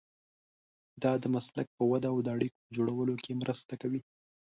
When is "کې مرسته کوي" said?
3.23-4.01